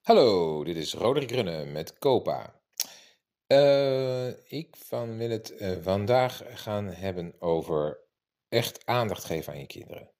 Hallo, 0.00 0.64
dit 0.64 0.76
is 0.76 0.94
Roderick 0.94 1.30
Runne 1.30 1.64
met 1.64 1.98
Copa. 1.98 2.60
Eh, 3.46 4.28
ik 4.28 4.76
van 4.76 5.16
wil 5.16 5.30
het 5.30 5.56
eh, 5.56 5.76
vandaag 5.80 6.42
gaan 6.48 6.86
hebben 6.86 7.34
over 7.38 8.00
echt 8.48 8.86
aandacht 8.86 9.24
geven 9.24 9.52
aan 9.52 9.58
je 9.58 9.66
kinderen. 9.66 10.10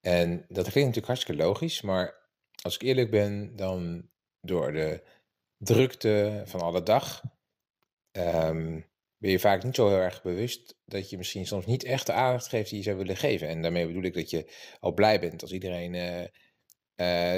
En 0.00 0.30
dat 0.48 0.62
klinkt 0.62 0.74
natuurlijk 0.74 1.06
hartstikke 1.06 1.42
logisch, 1.42 1.82
maar 1.82 2.30
als 2.62 2.74
ik 2.74 2.82
eerlijk 2.82 3.10
ben, 3.10 3.56
dan 3.56 4.10
door 4.40 4.72
de 4.72 5.02
drukte 5.56 6.42
van 6.46 6.60
alle 6.60 6.82
dag 6.82 7.22
ehm, 8.10 8.80
ben 9.16 9.30
je 9.30 9.38
vaak 9.38 9.62
niet 9.64 9.74
zo 9.74 9.88
heel 9.88 9.98
erg 9.98 10.22
bewust 10.22 10.76
dat 10.84 11.10
je 11.10 11.16
misschien 11.16 11.46
soms 11.46 11.66
niet 11.66 11.84
echt 11.84 12.06
de 12.06 12.12
aandacht 12.12 12.48
geeft 12.48 12.68
die 12.68 12.78
je 12.78 12.84
zou 12.84 12.96
willen 12.96 13.16
geven. 13.16 13.48
En 13.48 13.62
daarmee 13.62 13.86
bedoel 13.86 14.02
ik 14.02 14.14
dat 14.14 14.30
je 14.30 14.52
al 14.80 14.92
blij 14.92 15.20
bent 15.20 15.42
als 15.42 15.52
iedereen 15.52 15.94
eh, 15.94 16.28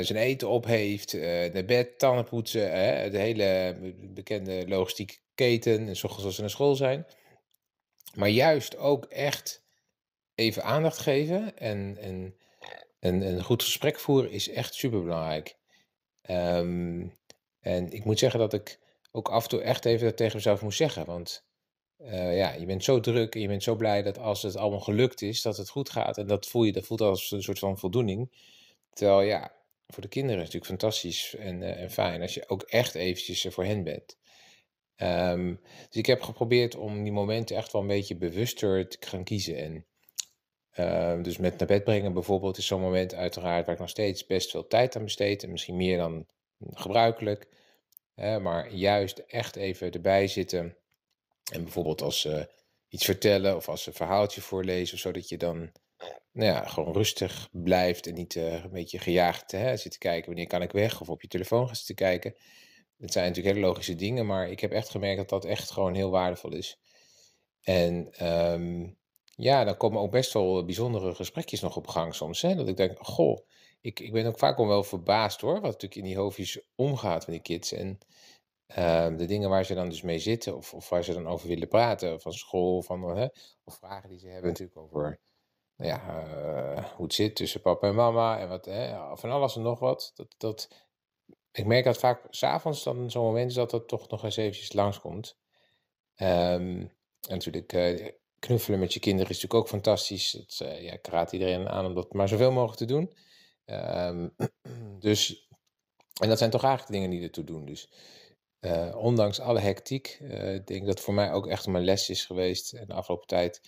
zijn 0.05 0.17
eten 0.17 0.49
op 0.49 0.65
heeft, 0.65 1.13
uh, 1.13 1.53
naar 1.53 1.65
bed, 1.65 1.99
tanden 1.99 2.25
poetsen, 2.25 2.71
de 3.13 3.19
hele 3.19 3.77
bekende 4.15 4.69
logistieke 4.69 5.15
keten, 5.35 5.89
en 5.89 5.97
zorgen 5.97 6.25
als 6.25 6.35
ze 6.35 6.41
naar 6.41 6.51
school 6.51 6.75
zijn. 6.75 7.07
Maar 8.15 8.29
juist 8.29 8.77
ook 8.77 9.05
echt 9.05 9.65
even 10.35 10.65
aandacht 10.65 10.99
geven 10.99 11.59
en, 11.59 11.97
en, 12.01 12.35
en 12.99 13.23
een 13.23 13.45
goed 13.45 13.63
gesprek 13.63 13.99
voeren 13.99 14.31
is 14.31 14.49
echt 14.49 14.75
super 14.75 15.03
belangrijk. 15.03 15.57
Ehm, 16.23 17.07
en 17.61 17.93
ik 17.93 18.05
moet 18.05 18.19
zeggen 18.19 18.41
dat 18.41 18.53
ik 18.53 18.79
ook 19.13 19.29
af 19.29 19.43
en 19.43 19.49
toe 19.49 19.61
echt 19.61 19.85
even 19.85 20.07
dat 20.07 20.17
tegen 20.17 20.37
mezelf 20.37 20.63
moest 20.63 20.77
zeggen. 20.77 21.05
Want 21.05 21.45
uh, 21.99 22.37
ja, 22.37 22.53
je 22.53 22.67
bent 22.67 22.85
zo 22.85 23.01
druk 23.01 23.35
en 23.35 23.41
je 23.41 23.49
bent 23.49 23.63
zo 23.63 23.75
blij 23.75 24.03
dat 24.03 24.19
als 24.19 24.43
het 24.43 24.57
allemaal 24.57 24.81
gelukt 24.81 25.23
is, 25.23 25.43
dat 25.43 25.57
het 25.57 25.69
goed 25.69 25.91
gaat. 25.91 26.19
En 26.19 26.27
dat 26.27 26.47
voel 26.47 26.65
je, 26.65 26.73
dat 26.73 26.87
voelt 26.87 27.01
als 27.01 27.31
een 27.31 27.43
soort 27.43 27.59
van 27.59 27.79
voldoening. 27.79 28.31
Terwijl 28.97 29.21
ja, 29.21 29.53
voor 29.87 30.03
de 30.03 30.09
kinderen 30.09 30.43
is 30.43 30.45
het 30.45 30.55
natuurlijk 30.55 30.81
fantastisch 30.81 31.35
en, 31.35 31.63
uh, 31.63 31.81
en 31.81 31.91
fijn 31.91 32.23
als 32.23 32.35
je 32.35 32.49
ook 32.49 32.63
echt 32.63 32.95
eventjes 32.95 33.45
er 33.45 33.53
voor 33.53 33.65
hen 33.65 33.83
bent. 33.83 34.19
Um, 34.97 35.61
dus 35.63 35.97
ik 35.97 36.07
heb 36.07 36.23
geprobeerd 36.23 36.75
om 36.75 37.03
die 37.03 37.13
momenten 37.13 37.57
echt 37.57 37.73
wel 37.73 37.83
een 37.83 37.89
beetje 37.89 38.17
bewuster 38.17 38.89
te 38.89 39.07
gaan 39.07 39.25
kiezen. 39.25 39.57
En 39.57 39.87
uh, 40.79 41.23
dus 41.23 41.37
met 41.37 41.59
naar 41.59 41.69
bed 41.69 41.85
brengen 41.85 42.13
bijvoorbeeld 42.13 42.59
is 42.59 42.67
zo'n 42.67 42.81
moment 42.81 43.15
uiteraard 43.15 43.65
waar 43.67 43.75
ik 43.75 43.81
nog 43.81 43.91
steeds 43.91 44.27
best 44.27 44.51
veel 44.51 44.67
tijd 44.67 44.97
aan 44.97 45.05
besteed. 45.05 45.43
En 45.43 45.51
misschien 45.51 45.77
meer 45.77 45.97
dan 45.97 46.27
gebruikelijk. 46.59 47.49
Uh, 48.15 48.39
maar 48.39 48.73
juist 48.73 49.19
echt 49.19 49.57
even 49.57 49.91
erbij 49.91 50.27
zitten. 50.27 50.77
En 51.53 51.63
bijvoorbeeld 51.63 52.03
als 52.03 52.21
ze 52.21 52.53
iets 52.89 53.05
vertellen 53.05 53.57
of 53.57 53.69
als 53.69 53.83
ze 53.83 53.89
een 53.89 53.95
verhaaltje 53.95 54.41
voorlezen, 54.41 54.99
zodat 54.99 55.29
je 55.29 55.37
dan 55.37 55.73
ja, 56.33 56.67
gewoon 56.67 56.93
rustig 56.93 57.49
blijft 57.53 58.07
en 58.07 58.15
niet 58.15 58.35
uh, 58.35 58.65
een 58.65 58.71
beetje 58.71 58.99
gejaagd 58.99 59.53
hè, 59.53 59.77
zit 59.77 59.93
te 59.93 59.99
kijken 59.99 60.27
wanneer 60.27 60.47
kan 60.47 60.63
ik 60.63 60.73
weg 60.73 61.01
of 61.01 61.09
op 61.09 61.23
je 61.23 61.29
telefoon 61.29 61.67
gaat 61.67 61.77
zitten 61.77 61.95
kijken. 61.95 62.35
Dat 62.97 63.13
zijn 63.13 63.27
natuurlijk 63.27 63.55
hele 63.55 63.67
logische 63.67 63.95
dingen, 63.95 64.27
maar 64.27 64.51
ik 64.51 64.61
heb 64.61 64.73
echt 64.73 64.89
gemerkt 64.89 65.17
dat 65.17 65.29
dat 65.29 65.45
echt 65.45 65.71
gewoon 65.71 65.95
heel 65.95 66.11
waardevol 66.11 66.53
is. 66.53 66.81
En 67.61 68.27
um, 68.27 68.99
ja, 69.37 69.65
dan 69.65 69.77
komen 69.77 70.01
ook 70.01 70.11
best 70.11 70.33
wel 70.33 70.65
bijzondere 70.65 71.15
gesprekjes 71.15 71.61
nog 71.61 71.77
op 71.77 71.87
gang 71.87 72.15
soms. 72.15 72.43
Hè? 72.43 72.55
Dat 72.55 72.69
ik 72.69 72.77
denk, 72.77 72.99
goh, 72.99 73.39
ik, 73.81 74.01
ik 74.01 74.13
ben 74.13 74.27
ook 74.27 74.39
vaak 74.39 74.57
wel 74.57 74.85
verbaasd 74.85 75.41
hoor, 75.41 75.55
wat 75.55 75.63
natuurlijk 75.63 75.95
in 75.95 76.05
die 76.05 76.17
hoofdjes 76.17 76.61
omgaat 76.75 77.27
met 77.27 77.35
die 77.35 77.57
kids. 77.57 77.73
En 77.73 77.99
uh, 78.79 79.17
de 79.17 79.25
dingen 79.25 79.49
waar 79.49 79.65
ze 79.65 79.75
dan 79.75 79.89
dus 79.89 80.03
mee 80.03 80.19
zitten 80.19 80.57
of, 80.57 80.75
of 80.75 80.89
waar 80.89 81.05
ze 81.05 81.13
dan 81.13 81.27
over 81.27 81.49
willen 81.49 81.69
praten, 81.69 82.21
van 82.21 82.33
school, 82.33 82.83
van, 82.83 83.17
hè, 83.17 83.27
of 83.65 83.75
vragen 83.75 84.09
die 84.09 84.19
ze 84.19 84.29
hebben 84.29 84.51
natuurlijk 84.51 84.79
over 84.79 85.03
nou 85.03 85.17
ja, 85.77 86.25
uh, 86.27 86.85
hoe 86.85 87.05
het 87.05 87.15
zit 87.15 87.37
tussen 87.37 87.61
papa 87.61 87.89
en 87.89 87.95
mama 87.95 88.39
en 88.39 88.49
wat, 88.49 88.65
hè, 88.65 89.17
van 89.17 89.31
alles 89.31 89.57
en 89.57 89.63
nog 89.63 89.79
wat. 89.79 90.13
Dat, 90.15 90.35
dat, 90.39 90.69
ik 91.53 91.67
merk 91.67 91.85
dat 91.85 91.99
vaak 91.99 92.27
s'avonds 92.31 92.83
dan 92.83 93.11
zo'n 93.11 93.25
moment 93.25 93.51
is 93.51 93.57
dat 93.57 93.71
dat 93.71 93.89
toch 93.89 94.09
nog 94.09 94.25
eens 94.25 94.37
eventjes 94.37 94.73
langskomt. 94.73 95.37
Um, 96.17 96.95
en 97.21 97.35
natuurlijk, 97.35 97.73
uh, 97.73 98.09
knuffelen 98.39 98.79
met 98.79 98.93
je 98.93 99.01
kinderen 99.01 99.31
is 99.31 99.37
natuurlijk 99.37 99.63
ook 99.65 99.69
fantastisch. 99.69 100.33
Het, 100.33 100.61
uh, 100.63 100.83
ja, 100.83 100.93
ik 100.93 101.07
raad 101.07 101.33
iedereen 101.33 101.69
aan 101.69 101.87
om 101.87 101.95
dat 101.95 102.13
maar 102.13 102.29
zoveel 102.29 102.53
mogelijk 102.53 102.79
te 102.79 102.85
doen. 102.85 103.15
Um, 103.67 104.35
dus, 105.09 105.49
en 106.21 106.29
dat 106.29 106.39
zijn 106.39 106.51
toch 106.51 106.65
eigenlijk 106.65 106.93
dingen 106.93 107.11
die 107.11 107.23
ertoe 107.23 107.45
doen. 107.45 107.65
Dus 107.65 107.91
ondanks 108.95 109.41
alle 109.41 109.61
hectiek, 109.61 110.19
uh, 110.23 110.55
ik 110.55 110.67
denk 110.67 110.87
dat 110.87 111.01
voor 111.01 111.15
mij 111.15 111.33
ook 111.33 111.47
echt 111.47 111.67
mijn 111.67 111.85
les 111.85 112.11
is 112.11 112.25
geweest 112.25 112.75
in 112.75 112.87
de 112.87 112.95
afgelopen 112.95 113.27
tijd 113.27 113.61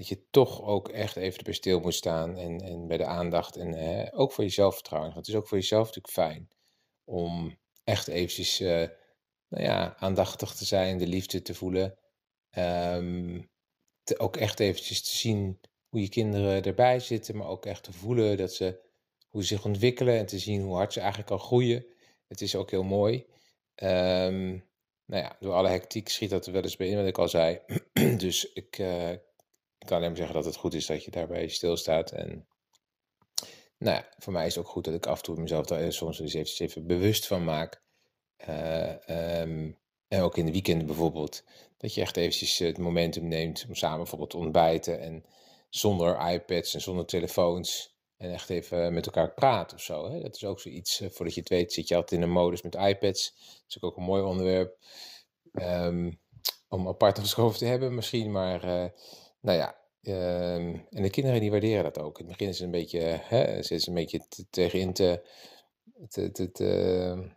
dat 0.00 0.08
je 0.08 0.30
toch 0.30 0.62
ook 0.62 0.88
echt 0.88 1.16
even 1.16 1.38
erbij 1.38 1.52
stil 1.52 1.80
moet 1.80 1.94
staan 1.94 2.36
en, 2.36 2.60
en 2.60 2.86
bij 2.86 2.96
de 2.96 3.04
aandacht. 3.04 3.56
En 3.56 3.72
hè, 3.72 4.14
ook 4.14 4.32
voor 4.32 4.44
je 4.44 4.50
zelfvertrouwen. 4.50 5.12
Want 5.12 5.26
het 5.26 5.34
is 5.34 5.40
ook 5.40 5.48
voor 5.48 5.58
jezelf 5.58 5.86
natuurlijk 5.86 6.14
fijn 6.14 6.48
om 7.04 7.58
echt 7.84 8.08
eventjes 8.08 8.60
uh, 8.60 8.88
nou 9.48 9.64
ja, 9.64 9.96
aandachtig 9.96 10.54
te 10.54 10.64
zijn, 10.64 10.98
de 10.98 11.06
liefde 11.06 11.42
te 11.42 11.54
voelen. 11.54 11.98
Um, 12.58 13.50
te, 14.02 14.18
ook 14.18 14.36
echt 14.36 14.60
eventjes 14.60 15.02
te 15.02 15.16
zien 15.16 15.60
hoe 15.88 16.00
je 16.00 16.08
kinderen 16.08 16.62
erbij 16.62 17.00
zitten, 17.00 17.36
maar 17.36 17.48
ook 17.48 17.66
echt 17.66 17.82
te 17.82 17.92
voelen 17.92 18.36
dat 18.36 18.52
ze, 18.54 18.80
hoe 19.28 19.42
ze 19.42 19.54
zich 19.54 19.64
ontwikkelen 19.64 20.18
en 20.18 20.26
te 20.26 20.38
zien 20.38 20.62
hoe 20.62 20.74
hard 20.74 20.92
ze 20.92 21.00
eigenlijk 21.00 21.30
al 21.30 21.38
groeien. 21.38 21.86
Het 22.26 22.40
is 22.40 22.56
ook 22.56 22.70
heel 22.70 22.84
mooi. 22.84 23.26
Um, 23.82 24.68
nou 25.04 25.22
ja, 25.22 25.36
door 25.40 25.52
alle 25.52 25.68
hectiek 25.68 26.08
schiet 26.08 26.30
dat 26.30 26.46
er 26.46 26.52
wel 26.52 26.62
eens 26.62 26.76
bij 26.76 26.88
in, 26.88 26.96
wat 26.96 27.06
ik 27.06 27.18
al 27.18 27.28
zei. 27.28 27.60
dus 28.16 28.52
ik, 28.52 28.78
uh, 28.78 29.12
ik 29.80 29.86
kan 29.86 29.96
alleen 29.96 30.08
maar 30.08 30.16
zeggen 30.16 30.34
dat 30.34 30.44
het 30.44 30.56
goed 30.56 30.74
is 30.74 30.86
dat 30.86 31.04
je 31.04 31.10
daarbij 31.10 31.48
stilstaat. 31.48 32.12
En 32.12 32.46
nou 33.78 33.96
ja, 33.96 34.08
voor 34.18 34.32
mij 34.32 34.46
is 34.46 34.54
het 34.54 34.64
ook 34.64 34.70
goed 34.70 34.84
dat 34.84 34.94
ik 34.94 35.06
af 35.06 35.18
en 35.18 35.24
toe 35.24 35.40
mezelf 35.40 35.66
daar 35.66 35.92
soms 35.92 36.20
eens 36.20 36.58
even, 36.58 36.86
bewust 36.86 37.26
van 37.26 37.44
maak. 37.44 37.82
Uh, 38.48 39.40
um, 39.40 39.78
en 40.08 40.20
ook 40.22 40.36
in 40.36 40.46
de 40.46 40.52
weekenden 40.52 40.86
bijvoorbeeld. 40.86 41.44
Dat 41.76 41.94
je 41.94 42.00
echt 42.00 42.16
eventjes 42.16 42.58
het 42.58 42.78
momentum 42.78 43.28
neemt 43.28 43.64
om 43.68 43.74
samen 43.74 43.98
bijvoorbeeld 43.98 44.30
te 44.30 44.36
ontbijten. 44.36 45.00
En 45.00 45.24
zonder 45.68 46.30
iPads 46.30 46.74
en 46.74 46.80
zonder 46.80 47.06
telefoons. 47.06 47.98
En 48.16 48.32
echt 48.32 48.50
even 48.50 48.94
met 48.94 49.06
elkaar 49.06 49.34
praten 49.34 49.76
of 49.76 49.82
zo. 49.82 50.10
Hè? 50.10 50.20
Dat 50.20 50.34
is 50.34 50.44
ook 50.44 50.60
zoiets. 50.60 51.00
Uh, 51.00 51.08
voordat 51.10 51.34
je 51.34 51.40
het 51.40 51.48
weet 51.48 51.72
zit 51.72 51.88
je 51.88 51.94
altijd 51.94 52.20
in 52.20 52.26
een 52.26 52.32
modus 52.32 52.62
met 52.62 52.74
iPads. 52.74 53.34
Dat 53.36 53.64
is 53.68 53.82
ook 53.82 53.96
een 53.96 54.02
mooi 54.02 54.22
onderwerp. 54.22 54.78
Um, 55.52 56.20
om 56.68 56.88
apart 56.88 57.18
geschoven 57.28 57.58
te 57.58 57.64
hebben 57.64 57.94
misschien. 57.94 58.30
Maar 58.30 58.92
nou 59.40 59.58
ja, 59.58 59.76
uh, 60.02 60.54
en 60.54 61.02
de 61.02 61.10
kinderen 61.10 61.40
die 61.40 61.50
waarderen 61.50 61.84
dat 61.84 61.98
ook. 61.98 62.18
In 62.18 62.28
het 62.28 62.36
begin 62.36 62.48
is 62.48 62.58
het 62.58 62.64
een 62.64 62.72
beetje, 62.72 63.00
hè, 63.00 63.62
ze 63.62 63.82
een 63.88 63.94
beetje 63.94 64.26
tegenin 64.50 64.92
te, 64.92 65.26
te, 66.08 66.30
te, 66.30 66.50
te, 66.52 66.64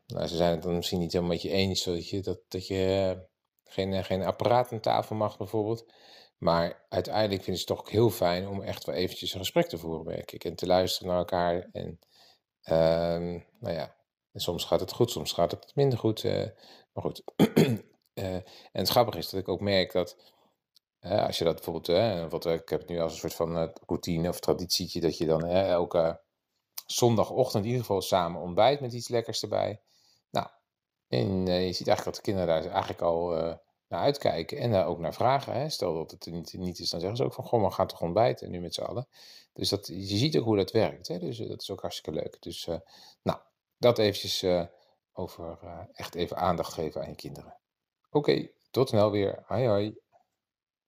nou, 0.07 0.27
ze 0.27 0.35
zijn 0.35 0.51
het 0.51 0.61
dan 0.61 0.75
misschien 0.75 0.99
niet 0.99 1.11
helemaal 1.11 1.33
met 1.33 1.41
je 1.41 1.49
eens, 1.49 1.81
zodat 1.81 2.09
je, 2.09 2.21
dat, 2.21 2.39
dat 2.47 2.67
je 2.67 3.17
geen, 3.63 4.03
geen 4.03 4.23
apparaat 4.23 4.71
aan 4.71 4.79
tafel 4.79 5.15
mag 5.15 5.37
bijvoorbeeld. 5.37 5.85
Maar 6.37 6.85
uiteindelijk 6.89 7.43
vinden 7.43 7.61
ze 7.61 7.73
het 7.73 7.77
toch 7.77 7.89
heel 7.89 8.09
fijn 8.09 8.47
om 8.47 8.61
echt 8.61 8.85
wel 8.85 8.95
eventjes 8.95 9.33
een 9.33 9.39
gesprek 9.39 9.67
te 9.67 9.77
voeren, 9.77 10.05
merk 10.05 10.31
ik. 10.31 10.43
En 10.43 10.55
te 10.55 10.65
luisteren 10.65 11.07
naar 11.07 11.17
elkaar. 11.17 11.69
En 11.71 11.99
uh, 12.63 13.41
nou 13.59 13.73
ja, 13.73 13.95
en 14.31 14.39
soms 14.39 14.65
gaat 14.65 14.79
het 14.79 14.93
goed, 14.93 15.11
soms 15.11 15.31
gaat 15.31 15.51
het 15.51 15.71
minder 15.75 15.99
goed. 15.99 16.23
Uh, 16.23 16.47
maar 16.93 17.03
goed. 17.03 17.23
en 18.13 18.43
het 18.71 18.89
grappige 18.89 19.17
is 19.17 19.29
dat 19.29 19.39
ik 19.39 19.47
ook 19.47 19.61
merk 19.61 19.91
dat 19.91 20.17
als 21.03 21.37
je 21.37 21.43
dat 21.43 21.55
bijvoorbeeld, 21.55 22.31
wat, 22.31 22.45
ik 22.45 22.69
heb 22.69 22.79
het 22.79 22.89
nu 22.89 22.99
als 22.99 23.11
een 23.13 23.19
soort 23.19 23.33
van 23.33 23.57
uh, 23.57 23.69
routine 23.85 24.29
of 24.29 24.39
traditietje, 24.39 25.01
dat 25.01 25.17
je 25.17 25.25
dan 25.25 25.45
elke 25.45 26.21
zondagochtend 26.85 27.63
in 27.63 27.69
ieder 27.69 27.85
geval 27.85 28.01
samen 28.01 28.41
ontbijt 28.41 28.79
met 28.79 28.93
iets 28.93 29.07
lekkers 29.07 29.41
erbij. 29.41 29.81
Nou, 30.29 30.47
en 31.07 31.47
uh, 31.47 31.65
je 31.65 31.73
ziet 31.73 31.87
eigenlijk 31.87 32.03
dat 32.03 32.15
de 32.15 32.21
kinderen 32.21 32.47
daar 32.47 32.71
eigenlijk 32.71 33.01
al 33.01 33.29
naar 33.87 34.01
uitkijken 34.01 34.57
en 34.57 34.71
daar 34.71 34.87
ook 34.87 34.99
naar 34.99 35.13
vragen. 35.13 35.53
Hè. 35.53 35.69
Stel 35.69 35.93
dat 35.93 36.11
het 36.11 36.25
niet, 36.25 36.53
niet 36.53 36.79
is, 36.79 36.89
dan 36.89 36.99
zeggen 36.99 37.17
ze 37.17 37.23
ook 37.23 37.33
van, 37.33 37.43
goh, 37.43 37.63
we 37.63 37.71
gaan 37.71 37.87
toch 37.87 38.01
ontbijten 38.01 38.51
nu 38.51 38.59
met 38.59 38.73
z'n 38.73 38.81
allen. 38.81 39.07
Dus 39.53 39.69
dat, 39.69 39.87
je 39.87 40.17
ziet 40.17 40.37
ook 40.37 40.45
hoe 40.45 40.57
dat 40.57 40.71
werkt. 40.71 41.07
Hè. 41.07 41.19
Dus 41.19 41.37
dat 41.37 41.61
is 41.61 41.71
ook 41.71 41.81
hartstikke 41.81 42.19
leuk. 42.19 42.41
Dus 42.41 42.67
nou, 43.21 43.39
dat 43.77 43.97
eventjes 43.97 44.45
over 45.13 45.57
echt 45.93 46.15
even 46.15 46.37
aandacht 46.37 46.73
geven 46.73 47.01
aan 47.01 47.09
je 47.09 47.15
kinderen. 47.15 47.57
Oké, 48.07 48.17
okay, 48.17 48.53
tot 48.71 48.89
snel 48.89 49.11
weer. 49.11 49.43
Hoi 49.45 49.67
hoi. 49.67 50.02